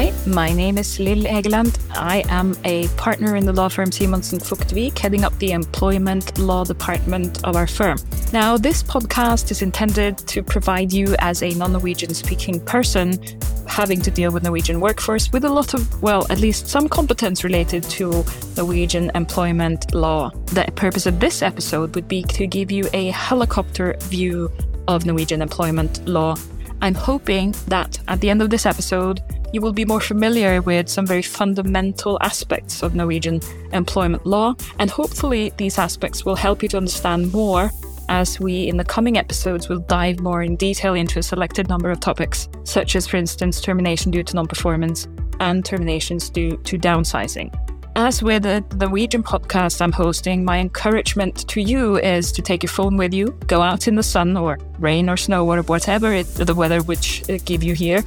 Hi, 0.00 0.14
my 0.26 0.50
name 0.50 0.78
is 0.78 0.98
Lill 0.98 1.24
Egeland. 1.24 1.78
I 1.90 2.24
am 2.30 2.56
a 2.64 2.88
partner 2.96 3.36
in 3.36 3.44
the 3.44 3.52
law 3.52 3.68
firm 3.68 3.90
Simonsen 3.90 4.40
Vogt 4.40 4.72
Wiig, 4.72 4.98
heading 4.98 5.24
up 5.24 5.38
the 5.38 5.52
employment 5.52 6.38
law 6.38 6.64
department 6.64 7.44
of 7.44 7.54
our 7.54 7.66
firm. 7.66 7.98
Now, 8.32 8.56
this 8.56 8.82
podcast 8.82 9.50
is 9.50 9.60
intended 9.60 10.16
to 10.16 10.42
provide 10.42 10.90
you, 10.90 11.14
as 11.18 11.42
a 11.42 11.50
non 11.50 11.72
Norwegian 11.72 12.14
speaking 12.14 12.64
person, 12.64 13.18
having 13.66 14.00
to 14.00 14.10
deal 14.10 14.32
with 14.32 14.42
Norwegian 14.42 14.80
workforce 14.80 15.30
with 15.32 15.44
a 15.44 15.50
lot 15.50 15.74
of, 15.74 16.02
well, 16.02 16.26
at 16.30 16.40
least 16.40 16.66
some 16.66 16.88
competence 16.88 17.44
related 17.44 17.82
to 17.90 18.24
Norwegian 18.56 19.10
employment 19.14 19.94
law. 19.94 20.30
The 20.46 20.64
purpose 20.76 21.04
of 21.04 21.20
this 21.20 21.42
episode 21.42 21.94
would 21.94 22.08
be 22.08 22.22
to 22.22 22.46
give 22.46 22.70
you 22.70 22.88
a 22.94 23.10
helicopter 23.10 23.96
view 24.04 24.50
of 24.88 25.04
Norwegian 25.04 25.42
employment 25.42 26.08
law. 26.08 26.36
I'm 26.80 26.94
hoping 26.94 27.54
that 27.68 27.98
at 28.08 28.22
the 28.22 28.30
end 28.30 28.40
of 28.40 28.48
this 28.48 28.64
episode, 28.64 29.20
you 29.52 29.60
will 29.60 29.72
be 29.72 29.84
more 29.84 30.00
familiar 30.00 30.62
with 30.62 30.88
some 30.88 31.06
very 31.06 31.22
fundamental 31.22 32.18
aspects 32.20 32.82
of 32.82 32.94
Norwegian 32.94 33.40
employment 33.72 34.26
law, 34.26 34.54
and 34.78 34.90
hopefully, 34.90 35.52
these 35.56 35.78
aspects 35.78 36.24
will 36.24 36.36
help 36.36 36.62
you 36.62 36.68
to 36.70 36.76
understand 36.76 37.32
more 37.32 37.70
as 38.08 38.40
we, 38.40 38.68
in 38.68 38.76
the 38.76 38.84
coming 38.84 39.16
episodes, 39.16 39.68
will 39.68 39.78
dive 39.78 40.20
more 40.20 40.42
in 40.42 40.56
detail 40.56 40.94
into 40.94 41.20
a 41.20 41.22
selected 41.22 41.68
number 41.68 41.90
of 41.90 42.00
topics, 42.00 42.48
such 42.64 42.96
as, 42.96 43.06
for 43.06 43.16
instance, 43.16 43.60
termination 43.60 44.10
due 44.10 44.24
to 44.24 44.34
non 44.34 44.46
performance 44.46 45.06
and 45.38 45.64
terminations 45.64 46.28
due 46.28 46.56
to 46.58 46.78
downsizing. 46.78 47.54
As 47.96 48.22
with 48.22 48.44
the 48.44 48.64
Norwegian 48.76 49.22
podcast 49.22 49.80
I'm 49.80 49.92
hosting, 49.92 50.44
my 50.44 50.58
encouragement 50.58 51.48
to 51.48 51.60
you 51.60 51.98
is 51.98 52.30
to 52.32 52.42
take 52.42 52.62
your 52.62 52.70
phone 52.70 52.96
with 52.96 53.12
you, 53.12 53.38
go 53.46 53.62
out 53.62 53.88
in 53.88 53.96
the 53.96 54.02
sun 54.02 54.36
or 54.36 54.58
rain 54.78 55.08
or 55.08 55.16
snow 55.16 55.48
or 55.48 55.62
whatever 55.62 56.12
it, 56.12 56.26
the 56.26 56.54
weather 56.54 56.82
which 56.82 57.28
uh, 57.28 57.38
give 57.44 57.62
you 57.62 57.74
here, 57.74 58.04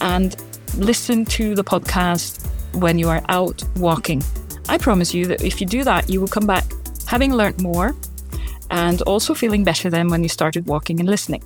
and 0.00 0.36
listen 0.78 1.24
to 1.24 1.54
the 1.54 1.64
podcast 1.64 2.46
when 2.76 2.98
you 2.98 3.08
are 3.08 3.22
out 3.28 3.62
walking. 3.76 4.22
I 4.68 4.78
promise 4.78 5.12
you 5.12 5.26
that 5.26 5.42
if 5.42 5.60
you 5.60 5.66
do 5.66 5.84
that, 5.84 6.08
you 6.08 6.20
will 6.20 6.28
come 6.28 6.46
back 6.46 6.64
having 7.06 7.32
learned 7.32 7.60
more 7.60 7.94
and 8.70 9.02
also 9.02 9.34
feeling 9.34 9.64
better 9.64 9.90
than 9.90 10.08
when 10.08 10.22
you 10.22 10.28
started 10.28 10.66
walking 10.66 11.00
and 11.00 11.08
listening. 11.08 11.42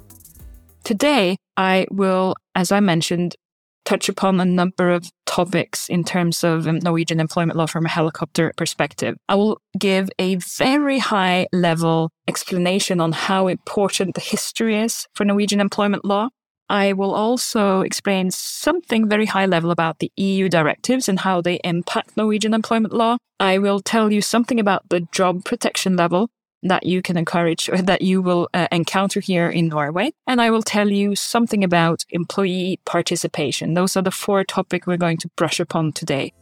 Today, 0.84 1.36
I 1.56 1.86
will, 1.90 2.34
as 2.54 2.72
I 2.72 2.80
mentioned, 2.80 3.36
touch 3.84 4.08
upon 4.08 4.40
a 4.40 4.44
number 4.44 4.90
of 4.90 5.10
topics 5.26 5.88
in 5.88 6.04
terms 6.04 6.44
of 6.44 6.66
Norwegian 6.66 7.20
employment 7.20 7.56
law 7.56 7.66
from 7.66 7.86
a 7.86 7.88
helicopter 7.88 8.52
perspective. 8.56 9.16
I 9.28 9.34
will 9.34 9.60
give 9.78 10.10
a 10.18 10.36
very 10.36 10.98
high 10.98 11.46
level 11.52 12.10
explanation 12.28 13.00
on 13.00 13.12
how 13.12 13.48
important 13.48 14.14
the 14.14 14.20
history 14.20 14.76
is 14.76 15.06
for 15.14 15.24
Norwegian 15.24 15.60
employment 15.60 16.04
law. 16.04 16.28
I 16.72 16.94
will 16.94 17.14
also 17.14 17.82
explain 17.82 18.30
something 18.30 19.06
very 19.06 19.26
high 19.26 19.44
level 19.44 19.70
about 19.70 19.98
the 19.98 20.10
EU 20.16 20.48
directives 20.48 21.06
and 21.06 21.20
how 21.20 21.42
they 21.42 21.60
impact 21.64 22.16
Norwegian 22.16 22.54
employment 22.54 22.94
law. 22.94 23.18
I 23.38 23.58
will 23.58 23.80
tell 23.80 24.10
you 24.10 24.22
something 24.22 24.58
about 24.58 24.88
the 24.88 25.00
job 25.12 25.44
protection 25.44 25.96
level 25.96 26.30
that 26.62 26.86
you 26.86 27.02
can 27.02 27.18
encourage 27.18 27.68
or 27.68 27.82
that 27.82 28.00
you 28.00 28.22
will 28.22 28.48
uh, 28.54 28.68
encounter 28.72 29.20
here 29.20 29.50
in 29.50 29.68
Norway. 29.68 30.12
And 30.26 30.40
I 30.40 30.50
will 30.50 30.62
tell 30.62 30.88
you 30.88 31.14
something 31.14 31.62
about 31.62 32.06
employee 32.08 32.80
participation. 32.86 33.74
Those 33.74 33.94
are 33.98 34.02
the 34.02 34.10
four 34.10 34.42
topics 34.42 34.86
we're 34.86 34.96
going 34.96 35.18
to 35.18 35.28
brush 35.36 35.60
upon 35.60 35.92
today. 35.92 36.32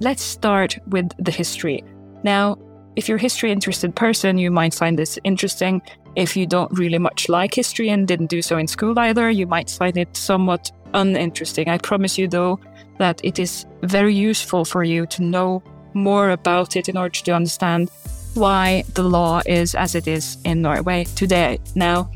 Let's 0.00 0.22
start 0.24 0.76
with 0.88 1.08
the 1.24 1.30
history. 1.30 1.84
Now, 2.24 2.58
if 2.96 3.08
you're 3.08 3.18
a 3.18 3.20
history 3.20 3.52
interested 3.52 3.94
person, 3.94 4.38
you 4.38 4.50
might 4.50 4.74
find 4.74 4.98
this 4.98 5.20
interesting. 5.22 5.82
If 6.16 6.36
you 6.36 6.46
don't 6.46 6.76
really 6.76 6.98
much 6.98 7.28
like 7.28 7.54
history 7.54 7.88
and 7.90 8.06
didn't 8.06 8.30
do 8.30 8.42
so 8.42 8.58
in 8.58 8.66
school 8.66 8.98
either, 8.98 9.30
you 9.30 9.46
might 9.46 9.70
find 9.70 9.96
it 9.96 10.16
somewhat 10.16 10.70
uninteresting. 10.94 11.68
I 11.68 11.78
promise 11.78 12.18
you, 12.18 12.28
though, 12.28 12.58
that 12.98 13.20
it 13.24 13.38
is 13.38 13.64
very 13.82 14.14
useful 14.14 14.64
for 14.64 14.84
you 14.84 15.06
to 15.06 15.22
know 15.22 15.62
more 15.94 16.30
about 16.30 16.76
it 16.76 16.88
in 16.88 16.96
order 16.96 17.18
to 17.20 17.32
understand 17.32 17.90
why 18.34 18.84
the 18.94 19.02
law 19.02 19.40
is 19.46 19.74
as 19.74 19.94
it 19.94 20.06
is 20.06 20.38
in 20.44 20.62
Norway 20.62 21.04
today. 21.16 21.58
Now, 21.74 22.10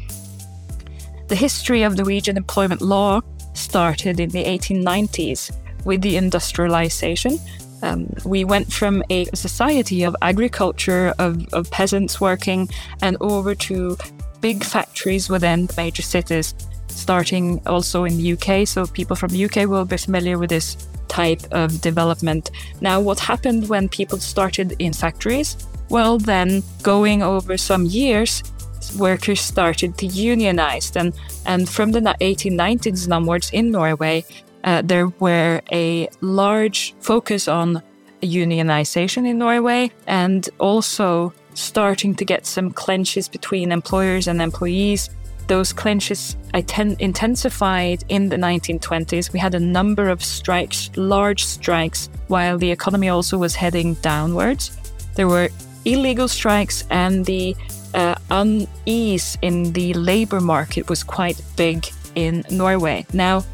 the 1.29 1.37
history 1.37 1.83
of 1.83 1.97
Norwegian 1.97 2.37
employment 2.37 2.83
law 2.83 3.21
started 3.55 4.21
in 4.21 4.31
the 4.31 4.45
1890s 4.45 5.51
with 5.85 6.03
the 6.03 6.17
industrialization. 6.17 7.39
Um, 7.85 8.09
we 8.25 8.45
went 8.47 8.73
from 8.73 9.03
a 9.11 9.27
society 9.35 10.05
of 10.05 10.17
agriculture, 10.23 11.13
of, 11.19 11.47
of 11.53 11.71
peasants 11.71 12.19
working, 12.19 12.71
and 13.03 13.19
over 13.21 13.55
to 13.67 13.99
big 14.41 14.65
factories 14.65 15.29
within 15.29 15.69
major 15.77 16.01
cities, 16.01 16.55
starting 16.89 17.61
also 17.67 18.05
in 18.05 18.17
the 18.17 18.33
UK. 18.33 18.67
So, 18.67 18.87
people 18.87 19.17
from 19.17 19.33
the 19.33 19.45
UK 19.45 19.69
will 19.69 19.85
be 19.85 19.99
familiar 19.99 20.39
with 20.39 20.49
this 20.49 20.89
type 21.09 21.43
of 21.53 21.83
development. 21.83 22.51
Now, 22.81 23.03
what 23.03 23.19
happened 23.19 23.69
when 23.69 23.91
people 23.91 24.19
started 24.19 24.75
in 24.79 24.95
factories? 24.95 25.55
Well, 25.91 26.17
then, 26.17 26.63
going 26.83 27.23
over 27.23 27.59
some 27.59 27.85
years, 27.85 28.43
workers 28.99 29.43
started 29.43 29.99
to 29.99 30.07
unionize. 30.07 30.91
And, 30.97 31.13
and 31.45 31.69
from 31.69 31.93
the 31.93 32.01
1890s 32.01 33.15
onwards 33.15 33.51
in 33.53 33.71
Norway, 33.71 34.25
uh, 34.65 34.83
there 34.83 35.09
were 35.21 35.61
a 35.71 36.09
large 36.21 36.95
focus 37.01 37.49
on 37.49 37.83
unionization 38.23 39.27
in 39.27 39.39
Norway 39.39 39.91
and 40.07 40.49
also 40.59 41.33
starting 41.53 42.15
to 42.17 42.25
get 42.25 42.47
some 42.47 42.71
clenches 42.71 43.29
between 43.29 43.71
employers 43.71 44.27
and 44.27 44.41
employees. 44.41 45.11
Those 45.47 45.75
clenches 45.75 46.37
intensified 46.55 48.05
in 48.09 48.31
the 48.31 48.37
1920s. 48.37 49.33
We 49.33 49.39
had 49.39 49.55
a 49.55 49.61
number 49.61 50.09
of 50.09 50.25
strikes, 50.25 50.91
large 50.97 51.45
strikes, 51.45 52.09
while 52.29 52.57
the 52.57 52.71
economy 52.71 53.11
also 53.11 53.37
was 53.37 53.55
heading 53.55 53.95
downwards. 53.95 54.77
There 55.17 55.29
were 55.29 55.51
illegal 55.85 56.29
strikes 56.29 56.85
and 56.91 57.27
the 57.27 57.55
uh, 57.93 58.15
unease 58.31 59.37
in 59.43 59.73
the 59.75 59.93
labor 59.95 60.41
market 60.41 60.89
was 60.89 61.05
quite 61.05 61.41
big 61.57 61.87
in 62.15 62.43
Norway. 62.51 63.07
Now, 63.13 63.45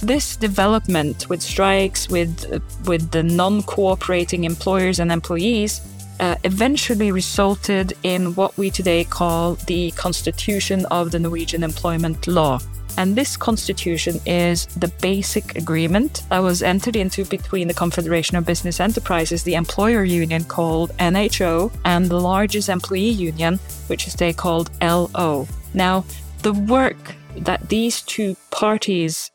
this 0.00 0.36
development 0.36 1.28
with 1.28 1.42
strikes, 1.42 2.08
with 2.08 2.52
uh, 2.52 2.60
with 2.84 3.10
the 3.10 3.22
non-cooperating 3.22 4.44
employers 4.44 4.98
and 4.98 5.10
employees, 5.10 5.80
uh, 6.20 6.36
eventually 6.44 7.10
resulted 7.12 7.92
in 8.02 8.34
what 8.34 8.56
we 8.56 8.70
today 8.70 9.04
call 9.04 9.54
the 9.66 9.90
Constitution 9.92 10.86
of 10.86 11.10
the 11.10 11.18
Norwegian 11.18 11.62
Employment 11.62 12.26
Law. 12.26 12.60
And 12.96 13.16
this 13.16 13.36
constitution 13.36 14.20
is 14.24 14.66
the 14.66 14.92
basic 15.00 15.56
agreement 15.56 16.22
that 16.28 16.38
was 16.38 16.62
entered 16.62 16.94
into 16.94 17.24
between 17.24 17.66
the 17.66 17.74
Confederation 17.74 18.36
of 18.36 18.46
Business 18.46 18.78
Enterprises, 18.78 19.42
the 19.42 19.54
employer 19.54 20.04
union 20.04 20.44
called 20.44 20.90
NHO, 20.98 21.72
and 21.84 22.06
the 22.06 22.20
largest 22.20 22.68
employee 22.68 23.08
union, 23.08 23.58
which 23.88 24.06
is 24.06 24.14
they 24.14 24.32
called 24.32 24.70
LO. 24.80 25.48
Now, 25.74 26.04
the 26.42 26.52
work 26.52 27.16
that 27.38 27.68
these 27.68 28.02
two 28.02 28.36
parties 28.52 29.30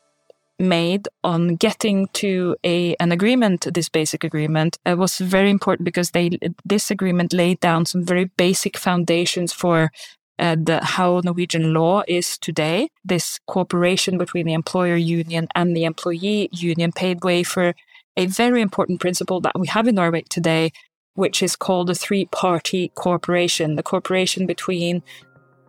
made 0.60 1.08
on 1.24 1.56
getting 1.56 2.06
to 2.12 2.56
a 2.64 2.94
an 2.96 3.10
agreement, 3.10 3.66
this 3.72 3.88
basic 3.88 4.22
agreement, 4.22 4.78
uh, 4.86 4.94
was 4.96 5.18
very 5.18 5.50
important 5.50 5.84
because 5.84 6.10
they 6.10 6.38
this 6.64 6.90
agreement 6.90 7.32
laid 7.32 7.58
down 7.60 7.86
some 7.86 8.04
very 8.04 8.26
basic 8.36 8.76
foundations 8.76 9.52
for 9.52 9.90
uh, 10.38 10.56
the, 10.58 10.80
how 10.82 11.20
Norwegian 11.24 11.74
law 11.74 12.02
is 12.06 12.38
today. 12.38 12.90
This 13.04 13.38
cooperation 13.46 14.18
between 14.18 14.46
the 14.46 14.54
employer 14.54 14.96
union 14.96 15.48
and 15.54 15.76
the 15.76 15.84
employee 15.84 16.48
union 16.52 16.92
paved 16.92 17.24
way 17.24 17.42
for 17.42 17.74
a 18.16 18.26
very 18.26 18.60
important 18.60 19.00
principle 19.00 19.40
that 19.40 19.58
we 19.58 19.66
have 19.68 19.88
in 19.88 19.94
Norway 19.94 20.22
today, 20.28 20.72
which 21.14 21.42
is 21.42 21.56
called 21.56 21.90
a 21.90 21.94
three 21.94 22.26
party 22.26 22.92
cooperation, 22.94 23.76
the 23.76 23.82
cooperation 23.82 24.46
between 24.46 25.02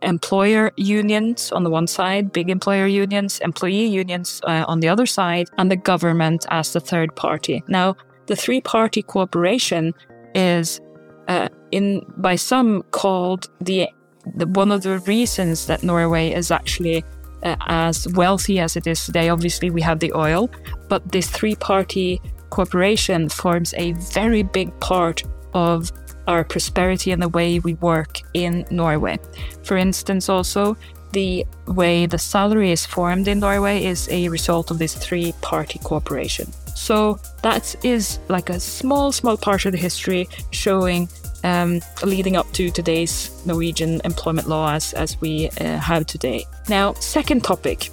employer 0.01 0.71
unions 0.77 1.51
on 1.51 1.63
the 1.63 1.69
one 1.69 1.87
side, 1.87 2.31
big 2.31 2.49
employer 2.49 2.87
unions, 2.87 3.39
employee 3.39 3.85
unions 3.85 4.41
uh, 4.43 4.65
on 4.67 4.79
the 4.79 4.89
other 4.89 5.05
side, 5.05 5.47
and 5.57 5.71
the 5.71 5.75
government 5.75 6.45
as 6.49 6.73
the 6.73 6.79
third 6.79 7.15
party. 7.15 7.63
Now, 7.67 7.95
the 8.27 8.35
three 8.35 8.61
party 8.61 9.01
cooperation 9.01 9.93
is 10.35 10.79
uh, 11.27 11.49
in 11.71 12.05
by 12.17 12.35
some 12.35 12.83
called 12.91 13.49
the 13.59 13.89
the, 14.35 14.47
one 14.47 14.71
of 14.71 14.83
the 14.83 14.99
reasons 14.99 15.65
that 15.65 15.83
Norway 15.83 16.31
is 16.31 16.51
actually 16.51 17.03
uh, 17.43 17.55
as 17.67 18.07
wealthy 18.09 18.59
as 18.59 18.75
it 18.75 18.85
is 18.85 19.03
today, 19.05 19.29
obviously, 19.29 19.69
we 19.69 19.81
have 19.81 19.99
the 19.99 20.13
oil, 20.13 20.49
but 20.89 21.11
this 21.11 21.29
three 21.29 21.55
party 21.55 22.21
cooperation 22.49 23.29
forms 23.29 23.73
a 23.77 23.93
very 23.93 24.43
big 24.43 24.77
part 24.79 25.23
of 25.53 25.91
our 26.27 26.43
prosperity 26.43 27.11
and 27.11 27.21
the 27.21 27.29
way 27.29 27.59
we 27.59 27.75
work 27.75 28.21
in 28.33 28.65
Norway. 28.69 29.19
For 29.63 29.77
instance, 29.77 30.29
also, 30.29 30.77
the 31.13 31.45
way 31.67 32.05
the 32.05 32.17
salary 32.17 32.71
is 32.71 32.85
formed 32.85 33.27
in 33.27 33.39
Norway 33.39 33.83
is 33.83 34.07
a 34.09 34.29
result 34.29 34.71
of 34.71 34.79
this 34.79 34.95
three 34.95 35.33
party 35.41 35.79
cooperation. 35.79 36.51
So 36.75 37.19
that 37.43 37.75
is 37.83 38.19
like 38.29 38.49
a 38.49 38.59
small, 38.59 39.11
small 39.11 39.37
part 39.37 39.65
of 39.65 39.73
the 39.73 39.77
history 39.77 40.27
showing 40.51 41.09
um, 41.43 41.81
leading 42.03 42.35
up 42.35 42.51
to 42.53 42.69
today's 42.69 43.31
Norwegian 43.45 44.01
employment 44.05 44.47
law 44.47 44.73
as, 44.73 44.93
as 44.93 45.19
we 45.21 45.49
uh, 45.59 45.77
have 45.77 46.05
today. 46.05 46.45
Now, 46.69 46.93
second 46.93 47.43
topic 47.43 47.89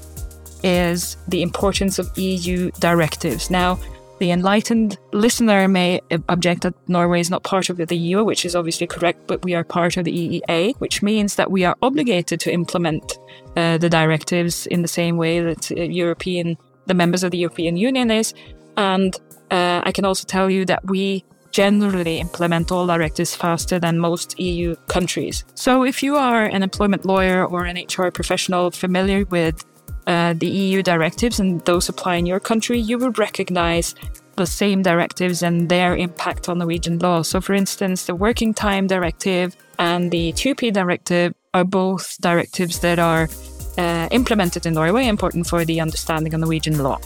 is 0.63 1.17
the 1.29 1.43
importance 1.43 1.99
of 1.99 2.17
EU 2.19 2.71
directives. 2.79 3.51
Now, 3.51 3.79
the 4.19 4.31
enlightened 4.31 4.99
listener 5.13 5.69
may 5.69 6.01
object 6.29 6.63
that 6.63 6.75
Norway 6.89 7.21
is 7.21 7.31
not 7.31 7.43
part 7.45 7.71
of 7.71 7.77
the 7.77 7.97
EU, 7.97 8.25
which 8.25 8.45
is 8.45 8.57
obviously 8.57 8.87
correct, 8.87 9.27
but 9.27 9.45
we 9.45 9.55
are 9.55 9.65
part 9.65 9.97
of 9.97 10.05
the 10.05 10.13
EEA, 10.13 10.75
which 10.79 11.03
means 11.03 11.37
that 11.37 11.51
we 11.51 11.65
are 11.65 11.77
obligated 11.83 12.41
to 12.41 12.53
implement 12.53 13.19
uh, 13.57 13.79
the 13.79 13.89
directives 13.89 14.67
in 14.67 14.83
the 14.83 14.89
same 14.89 15.17
way 15.17 15.41
that 15.41 15.71
uh, 15.73 15.83
European 15.83 16.57
the 16.87 16.95
members 16.95 17.23
of 17.23 17.31
the 17.31 17.39
European 17.39 17.77
Union 17.77 18.11
is. 18.11 18.35
And 18.77 19.15
uh, 19.51 19.83
I 19.85 19.93
can 19.93 20.05
also 20.05 20.25
tell 20.25 20.51
you 20.51 20.65
that 20.65 20.85
we 20.87 21.25
generally 21.51 22.19
implement 22.19 22.71
all 22.71 22.87
directives 22.87 23.35
faster 23.35 23.79
than 23.79 23.99
most 23.99 24.39
EU 24.39 24.77
countries. 24.87 25.45
So 25.55 25.83
if 25.85 26.03
you 26.03 26.17
are 26.17 26.45
an 26.45 26.63
employment 26.63 27.05
lawyer 27.07 27.45
or 27.45 27.65
an 27.65 27.77
HR 27.77 28.11
professional 28.11 28.71
familiar 28.71 29.25
with 29.27 29.65
uh, 30.09 30.33
the 30.33 30.49
EU 30.49 30.83
directives 30.83 31.39
and 31.39 31.65
those 31.67 31.89
apply 31.89 32.17
in 32.17 32.27
your 32.27 32.41
country, 32.41 32.81
you 32.81 32.99
would 32.99 33.19
recognize 33.19 33.95
the 34.37 34.47
same 34.47 34.83
directives 34.83 35.43
and 35.43 35.69
their 35.69 35.95
impact 35.97 36.49
on 36.49 36.59
Norwegian 36.59 36.99
law. 36.99 37.23
So, 37.23 37.41
for 37.41 37.53
instance, 37.53 38.07
the 38.07 38.15
Working 38.15 38.55
Time 38.55 38.87
Directive 38.87 39.55
and 39.79 40.11
the 40.11 40.33
TUPE 40.33 40.73
Directive 40.73 41.35
are 41.53 41.65
both 41.65 42.17
directives 42.21 42.81
that 42.81 42.99
are 42.99 43.29
uh, 43.77 44.09
implemented 44.11 44.65
in 44.65 44.75
Norway, 44.75 45.07
important 45.07 45.47
for 45.47 45.65
the 45.65 45.81
understanding 45.81 46.33
of 46.33 46.41
Norwegian 46.41 46.83
law. 46.83 46.99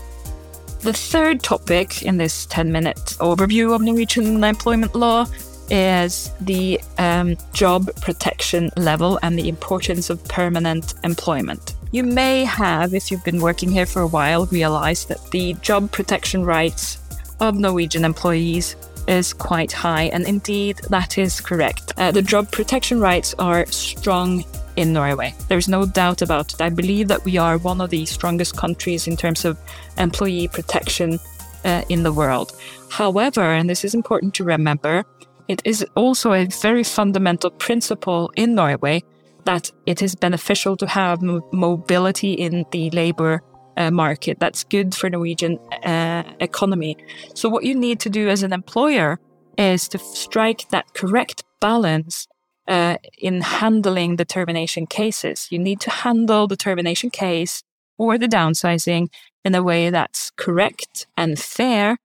The 0.81 0.93
third 0.93 1.43
topic 1.43 2.03
in 2.03 2.19
this 2.19 2.47
10 2.47 2.71
minute 2.71 3.17
overview 3.19 3.75
of 3.75 3.83
Norwegian 3.83 4.43
employment 4.45 4.95
law 4.95 5.27
is 5.71 6.31
the 6.41 6.81
um, 6.99 7.37
job 7.53 7.91
protection 8.01 8.71
level 8.77 9.19
and 9.23 9.39
the 9.39 9.49
importance 9.49 10.11
of 10.11 10.23
permanent 10.25 10.95
employment. 11.03 11.72
You 11.93 12.05
may 12.05 12.45
have, 12.45 12.95
if 12.95 13.11
you've 13.11 13.23
been 13.23 13.43
working 13.43 13.71
here 13.71 13.85
for 13.85 14.01
a 14.01 14.07
while, 14.07 14.47
realized 14.47 15.09
that 15.09 15.31
the 15.31 15.53
job 15.61 15.93
protection 15.93 16.43
rights 16.43 16.99
of 17.39 17.59
Norwegian 17.59 18.03
employees 18.03 18.77
is 19.09 19.35
quite 19.35 19.73
high, 19.73 20.05
and 20.05 20.27
indeed 20.27 20.79
that 20.89 21.19
is 21.19 21.39
correct. 21.39 21.93
Uh, 21.99 22.11
the 22.11 22.23
job 22.23 22.51
protection 22.51 22.99
rights 22.99 23.35
are 23.39 23.67
strong 23.67 24.43
in 24.77 24.95
Norway. 24.95 25.35
There's 25.49 25.69
no 25.69 25.85
doubt 25.85 26.23
about 26.23 26.55
it. 26.55 26.63
I 26.63 26.71
believe 26.71 27.09
that 27.09 27.27
we 27.27 27.37
are 27.37 27.59
one 27.59 27.83
of 27.83 27.91
the 27.91 28.07
strongest 28.07 28.57
countries 28.57 29.07
in 29.07 29.15
terms 29.15 29.45
of 29.45 29.59
employee 29.99 30.49
protection 30.49 31.19
uh, 31.67 31.83
in 31.91 32.05
the 32.05 32.13
world. 32.13 32.53
However, 32.89 33.43
and 33.43 33.69
this 33.69 33.85
is 33.85 33.95
important 33.95 34.33
to 34.37 34.45
remember, 34.45 35.05
it 35.47 35.61
is 35.67 35.85
also 35.95 36.33
a 36.33 36.47
very 36.47 36.85
fundamental 36.85 37.51
principle 37.51 38.33
in 38.35 38.55
Norway 38.55 39.03
that 39.45 39.71
it 39.87 40.03
is 40.03 40.15
beneficial 40.15 40.77
to 40.77 40.87
have 40.87 41.23
mobility 41.53 42.33
in 42.33 42.65
the 42.71 42.91
labor 42.91 43.43
uh, 43.77 43.91
market. 43.91 44.39
That's 44.39 44.65
good 44.65 44.95
for 44.95 45.11
Norwegian 45.11 45.59
uh, 45.85 46.25
economy. 46.41 46.97
So 47.35 47.49
what 47.49 47.65
you 47.65 47.75
need 47.75 48.01
to 48.01 48.11
do 48.11 48.29
as 48.29 48.43
an 48.43 48.53
employer 48.53 49.19
is 49.59 49.89
to 49.89 49.99
strike 49.99 50.69
that 50.71 50.95
correct 50.95 51.45
balance 51.61 52.27
uh, 52.69 52.97
in 53.19 53.41
handling 53.41 54.17
the 54.17 54.25
termination 54.25 54.87
cases. 54.87 55.49
You 55.51 55.59
need 55.59 55.81
to 55.81 55.91
handle 55.91 56.47
the 56.47 56.57
termination 56.57 57.11
case 57.11 57.63
or 57.99 58.19
the 58.19 58.29
downsizing 58.29 59.09
in 59.45 59.55
a 59.55 59.63
way 59.63 59.91
that's 59.91 60.31
correct 60.37 61.07
and 61.17 61.39
fair. 61.39 61.99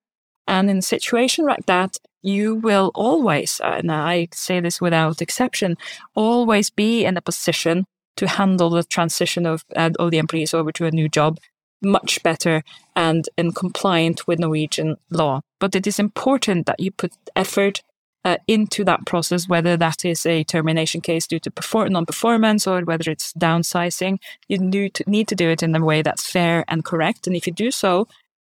And 0.47 0.69
in 0.69 0.77
a 0.77 0.81
situation 0.81 1.45
like 1.45 1.65
that, 1.65 1.97
you 2.23 2.55
will 2.55 2.91
always, 2.95 3.61
and 3.63 3.91
I 3.91 4.27
say 4.33 4.59
this 4.59 4.81
without 4.81 5.21
exception, 5.21 5.77
always 6.15 6.69
be 6.69 7.05
in 7.05 7.17
a 7.17 7.21
position 7.21 7.85
to 8.17 8.27
handle 8.27 8.69
the 8.69 8.83
transition 8.83 9.45
of, 9.45 9.63
uh, 9.75 9.89
the 9.89 10.17
employees 10.17 10.53
over 10.53 10.71
to 10.73 10.85
a 10.85 10.91
new 10.91 11.07
job 11.07 11.38
much 11.81 12.23
better 12.23 12.63
and 12.95 13.29
in 13.38 13.51
compliant 13.51 14.27
with 14.27 14.39
Norwegian 14.39 14.97
law. 15.11 15.41
But 15.59 15.75
it 15.75 15.85
is 15.85 15.99
important 15.99 16.65
that 16.65 16.79
you 16.79 16.91
put 16.91 17.13
effort 17.35 17.83
uh, 18.25 18.38
into 18.47 18.83
that 18.83 19.05
process, 19.05 19.47
whether 19.47 19.77
that 19.77 20.03
is 20.03 20.25
a 20.25 20.43
termination 20.43 21.01
case 21.01 21.27
due 21.27 21.39
to 21.39 21.51
perform- 21.51 21.93
non-performance 21.93 22.67
or 22.67 22.81
whether 22.81 23.11
it's 23.11 23.31
downsizing. 23.33 24.17
You 24.50 24.57
need 24.57 24.95
to, 24.95 25.03
need 25.07 25.27
to 25.29 25.35
do 25.35 25.50
it 25.50 25.63
in 25.63 25.75
a 25.75 25.85
way 25.85 26.01
that's 26.01 26.29
fair 26.29 26.65
and 26.67 26.83
correct. 26.83 27.27
And 27.27 27.35
if 27.35 27.47
you 27.47 27.53
do 27.53 27.71
so, 27.71 28.07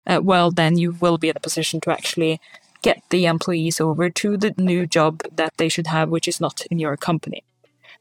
uh, 0.07 0.19
well, 0.23 0.51
then 0.51 0.77
you 0.77 0.93
will 0.99 1.17
be 1.17 1.29
in 1.29 1.37
a 1.37 1.39
position 1.39 1.79
to 1.81 1.91
actually 1.91 2.39
get 2.81 3.01
the 3.09 3.25
employees 3.25 3.79
over 3.79 4.09
to 4.09 4.37
the 4.37 4.53
new 4.57 4.87
job 4.87 5.21
that 5.35 5.53
they 5.57 5.69
should 5.69 5.87
have, 5.87 6.09
which 6.09 6.27
is 6.27 6.41
not 6.41 6.65
in 6.71 6.79
your 6.79 6.97
company. 6.97 7.43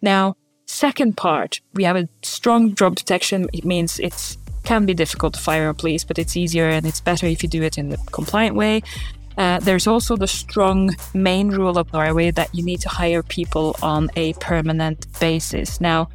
Now, 0.00 0.36
second 0.66 1.16
part, 1.16 1.60
we 1.74 1.84
have 1.84 1.96
a 1.96 2.08
strong 2.22 2.74
job 2.74 2.96
protection. 2.96 3.48
It 3.52 3.64
means 3.64 3.98
it 3.98 4.36
can 4.64 4.86
be 4.86 4.94
difficult 4.94 5.34
to 5.34 5.40
fire 5.40 5.68
employees, 5.68 6.04
but 6.04 6.18
it's 6.18 6.36
easier 6.36 6.68
and 6.68 6.86
it's 6.86 7.00
better 7.00 7.26
if 7.26 7.42
you 7.42 7.48
do 7.48 7.62
it 7.62 7.76
in 7.76 7.92
a 7.92 7.96
compliant 8.12 8.56
way. 8.56 8.82
Uh, 9.36 9.58
there's 9.60 9.86
also 9.86 10.16
the 10.16 10.26
strong 10.26 10.94
main 11.14 11.48
rule 11.48 11.78
of 11.78 11.92
Norway 11.92 12.30
that 12.30 12.54
you 12.54 12.62
need 12.62 12.80
to 12.80 12.88
hire 12.88 13.22
people 13.22 13.76
on 13.82 14.10
a 14.16 14.32
permanent 14.34 15.06
basis. 15.18 15.80
Now, 15.80 16.08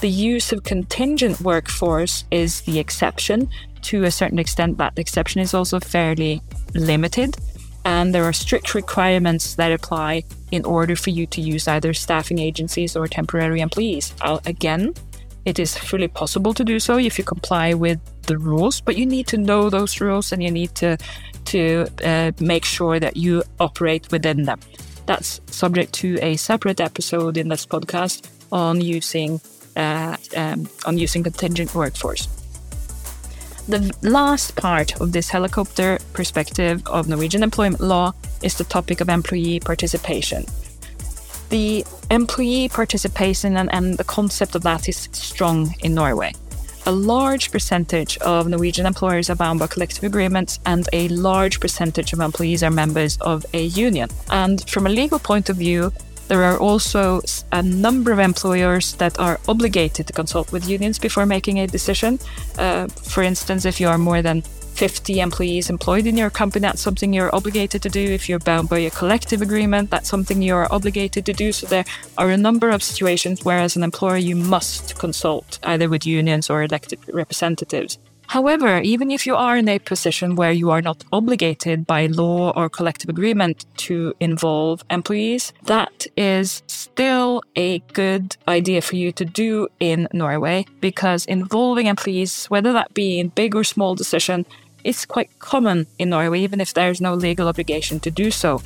the 0.00 0.08
use 0.08 0.52
of 0.52 0.64
contingent 0.64 1.40
workforce 1.40 2.24
is 2.30 2.62
the 2.62 2.78
exception. 2.78 3.48
To 3.82 4.04
a 4.04 4.10
certain 4.10 4.38
extent, 4.38 4.78
that 4.78 4.98
exception 4.98 5.40
is 5.40 5.54
also 5.54 5.80
fairly 5.80 6.40
limited 6.74 7.36
and 7.84 8.14
there 8.14 8.24
are 8.24 8.32
strict 8.32 8.74
requirements 8.74 9.54
that 9.56 9.72
apply 9.72 10.22
in 10.50 10.64
order 10.64 10.94
for 10.94 11.10
you 11.10 11.26
to 11.26 11.40
use 11.40 11.66
either 11.66 11.92
staffing 11.92 12.38
agencies 12.38 12.96
or 12.96 13.06
temporary 13.06 13.60
employees. 13.60 14.14
again, 14.46 14.94
it 15.44 15.58
is 15.58 15.76
fully 15.76 16.06
possible 16.06 16.54
to 16.54 16.64
do 16.64 16.78
so 16.78 16.98
if 16.98 17.18
you 17.18 17.24
comply 17.24 17.74
with 17.74 17.98
the 18.26 18.38
rules, 18.38 18.80
but 18.80 18.96
you 18.96 19.04
need 19.04 19.26
to 19.26 19.36
know 19.36 19.68
those 19.68 20.00
rules 20.00 20.32
and 20.32 20.42
you 20.42 20.50
need 20.50 20.74
to 20.76 20.96
to 21.44 21.88
uh, 22.04 22.30
make 22.38 22.64
sure 22.64 23.00
that 23.00 23.16
you 23.16 23.42
operate 23.58 24.12
within 24.12 24.44
them. 24.44 24.60
That's 25.06 25.40
subject 25.46 25.92
to 25.94 26.16
a 26.22 26.36
separate 26.36 26.80
episode 26.80 27.36
in 27.36 27.48
this 27.48 27.66
podcast 27.66 28.28
on 28.52 28.80
using 28.80 29.40
uh, 29.74 30.16
um, 30.36 30.68
on 30.86 30.98
using 30.98 31.24
contingent 31.24 31.74
workforce. 31.74 32.28
The 33.68 33.94
last 34.02 34.56
part 34.56 35.00
of 35.00 35.12
this 35.12 35.28
helicopter 35.28 35.98
perspective 36.14 36.82
of 36.86 37.08
Norwegian 37.08 37.44
employment 37.44 37.80
law 37.80 38.12
is 38.42 38.56
the 38.58 38.64
topic 38.64 39.00
of 39.00 39.08
employee 39.08 39.60
participation. 39.60 40.44
The 41.48 41.84
employee 42.10 42.68
participation 42.68 43.56
and, 43.56 43.72
and 43.72 43.96
the 43.96 44.04
concept 44.04 44.56
of 44.56 44.62
that 44.62 44.88
is 44.88 45.08
strong 45.12 45.74
in 45.80 45.94
Norway. 45.94 46.32
A 46.86 46.90
large 46.92 47.52
percentage 47.52 48.18
of 48.18 48.48
Norwegian 48.48 48.84
employers 48.84 49.30
are 49.30 49.36
bound 49.36 49.60
by 49.60 49.68
collective 49.68 50.02
agreements, 50.02 50.58
and 50.66 50.88
a 50.92 51.06
large 51.08 51.60
percentage 51.60 52.12
of 52.12 52.18
employees 52.18 52.64
are 52.64 52.72
members 52.72 53.16
of 53.20 53.46
a 53.54 53.66
union. 53.66 54.08
And 54.30 54.68
from 54.68 54.88
a 54.88 54.90
legal 54.90 55.20
point 55.20 55.48
of 55.48 55.56
view, 55.56 55.92
there 56.28 56.44
are 56.44 56.58
also 56.58 57.20
a 57.52 57.62
number 57.62 58.12
of 58.12 58.18
employers 58.18 58.94
that 58.94 59.18
are 59.18 59.40
obligated 59.48 60.06
to 60.06 60.12
consult 60.12 60.52
with 60.52 60.68
unions 60.68 60.98
before 60.98 61.26
making 61.26 61.58
a 61.60 61.66
decision. 61.66 62.18
Uh, 62.58 62.86
for 62.88 63.22
instance, 63.22 63.64
if 63.64 63.80
you 63.80 63.88
are 63.88 63.98
more 63.98 64.22
than 64.22 64.42
50 64.74 65.20
employees 65.20 65.68
employed 65.70 66.06
in 66.06 66.16
your 66.16 66.30
company, 66.30 66.62
that's 66.62 66.80
something 66.80 67.12
you're 67.12 67.34
obligated 67.34 67.82
to 67.82 67.88
do. 67.88 68.00
If 68.00 68.28
you're 68.28 68.38
bound 68.38 68.68
by 68.68 68.78
a 68.78 68.90
collective 68.90 69.42
agreement, 69.42 69.90
that's 69.90 70.08
something 70.08 70.40
you're 70.40 70.72
obligated 70.72 71.26
to 71.26 71.32
do. 71.32 71.52
So 71.52 71.66
there 71.66 71.84
are 72.16 72.30
a 72.30 72.36
number 72.36 72.70
of 72.70 72.82
situations 72.82 73.44
where, 73.44 73.58
as 73.58 73.76
an 73.76 73.82
employer, 73.82 74.16
you 74.16 74.36
must 74.36 74.98
consult 74.98 75.58
either 75.62 75.88
with 75.88 76.06
unions 76.06 76.48
or 76.48 76.62
elected 76.62 76.98
representatives. 77.12 77.98
However, 78.32 78.80
even 78.80 79.10
if 79.10 79.26
you 79.26 79.36
are 79.36 79.58
in 79.58 79.68
a 79.68 79.78
position 79.78 80.36
where 80.36 80.52
you 80.52 80.70
are 80.70 80.80
not 80.80 81.04
obligated 81.12 81.86
by 81.86 82.06
law 82.06 82.50
or 82.56 82.70
collective 82.70 83.10
agreement 83.10 83.66
to 83.88 84.14
involve 84.20 84.82
employees, 84.88 85.52
that 85.64 86.06
is 86.16 86.62
still 86.66 87.42
a 87.56 87.80
good 87.92 88.38
idea 88.48 88.80
for 88.80 88.96
you 88.96 89.12
to 89.12 89.26
do 89.26 89.68
in 89.80 90.08
Norway 90.14 90.64
because 90.80 91.26
involving 91.26 91.88
employees, 91.88 92.46
whether 92.46 92.72
that 92.72 92.94
be 92.94 93.20
in 93.20 93.28
big 93.28 93.54
or 93.54 93.64
small 93.64 93.94
decision, 93.94 94.46
is 94.82 95.04
quite 95.04 95.28
common 95.38 95.86
in 95.98 96.08
Norway, 96.08 96.40
even 96.40 96.58
if 96.58 96.72
there's 96.72 97.02
no 97.02 97.12
legal 97.12 97.48
obligation 97.48 98.00
to 98.00 98.10
do 98.10 98.30
so. 98.30 98.62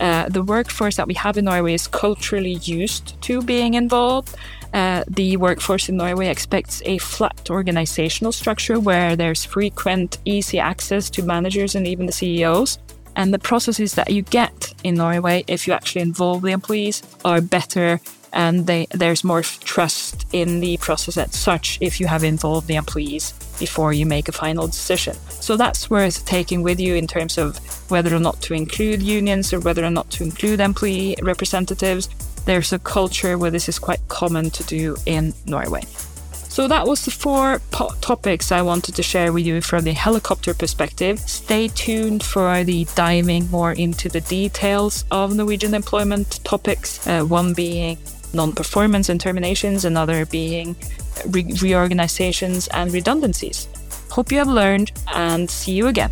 Uh, 0.00 0.28
the 0.28 0.44
workforce 0.44 0.94
that 0.94 1.08
we 1.08 1.14
have 1.14 1.36
in 1.36 1.46
Norway 1.46 1.74
is 1.74 1.88
culturally 1.88 2.54
used 2.62 3.20
to 3.22 3.42
being 3.42 3.74
involved. 3.74 4.36
Uh, 4.72 5.04
the 5.08 5.36
workforce 5.36 5.88
in 5.88 5.96
Norway 5.96 6.28
expects 6.28 6.82
a 6.84 6.98
flat 6.98 7.50
organizational 7.50 8.32
structure 8.32 8.78
where 8.78 9.16
there's 9.16 9.44
frequent, 9.44 10.18
easy 10.24 10.58
access 10.58 11.08
to 11.10 11.22
managers 11.22 11.74
and 11.74 11.86
even 11.86 12.06
the 12.06 12.12
CEOs. 12.12 12.78
And 13.16 13.34
the 13.34 13.38
processes 13.38 13.94
that 13.94 14.10
you 14.10 14.22
get 14.22 14.74
in 14.84 14.94
Norway, 14.94 15.44
if 15.48 15.66
you 15.66 15.72
actually 15.72 16.02
involve 16.02 16.42
the 16.42 16.52
employees, 16.52 17.02
are 17.24 17.40
better 17.40 18.00
and 18.32 18.66
they, 18.66 18.86
there's 18.90 19.24
more 19.24 19.42
trust 19.42 20.26
in 20.32 20.60
the 20.60 20.76
process 20.76 21.16
as 21.16 21.34
such 21.34 21.78
if 21.80 21.98
you 21.98 22.06
have 22.06 22.24
involved 22.24 22.66
the 22.66 22.76
employees 22.76 23.32
before 23.58 23.92
you 23.92 24.06
make 24.06 24.28
a 24.28 24.32
final 24.32 24.66
decision. 24.66 25.14
So 25.40 25.56
that's 25.56 25.90
worth 25.90 26.24
taking 26.26 26.62
with 26.62 26.78
you 26.78 26.94
in 26.94 27.06
terms 27.06 27.38
of 27.38 27.58
whether 27.90 28.14
or 28.14 28.20
not 28.20 28.40
to 28.42 28.54
include 28.54 29.02
unions 29.02 29.52
or 29.52 29.60
whether 29.60 29.84
or 29.84 29.90
not 29.90 30.10
to 30.10 30.24
include 30.24 30.60
employee 30.60 31.16
representatives 31.22 32.08
there's 32.48 32.72
a 32.72 32.78
culture 32.78 33.36
where 33.36 33.50
this 33.50 33.68
is 33.68 33.78
quite 33.78 34.00
common 34.08 34.48
to 34.50 34.64
do 34.64 34.96
in 35.04 35.34
Norway. 35.44 35.82
So 36.32 36.66
that 36.66 36.86
was 36.86 37.04
the 37.04 37.10
four 37.10 37.60
po- 37.70 37.94
topics 38.00 38.50
I 38.50 38.62
wanted 38.62 38.96
to 38.96 39.02
share 39.02 39.32
with 39.32 39.46
you 39.46 39.60
from 39.60 39.84
the 39.84 39.92
helicopter 39.92 40.54
perspective. 40.54 41.20
Stay 41.20 41.68
tuned 41.68 42.22
for 42.24 42.64
the 42.64 42.86
diving 42.94 43.50
more 43.50 43.72
into 43.72 44.08
the 44.08 44.22
details 44.22 45.04
of 45.10 45.36
Norwegian 45.36 45.74
employment 45.74 46.40
topics, 46.42 47.06
uh, 47.06 47.22
one 47.22 47.52
being 47.52 47.98
non 48.32 48.52
performance 48.52 49.10
and 49.10 49.20
terminations, 49.20 49.84
another 49.84 50.24
being 50.26 50.74
re- 51.26 51.52
reorganizations 51.60 52.66
and 52.68 52.92
redundancies. 52.92 53.68
Hope 54.10 54.32
you 54.32 54.38
have 54.38 54.48
learned 54.48 54.90
and 55.14 55.48
see 55.50 55.72
you 55.72 55.86
again. 55.86 56.10